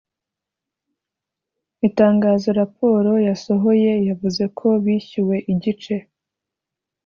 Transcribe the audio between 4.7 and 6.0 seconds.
bishyuwe igice